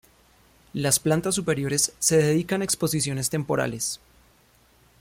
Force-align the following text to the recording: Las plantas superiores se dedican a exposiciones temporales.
Las 0.73 0.97
plantas 0.99 1.35
superiores 1.35 1.93
se 1.99 2.17
dedican 2.17 2.61
a 2.61 2.63
exposiciones 2.63 3.29
temporales. 3.29 3.99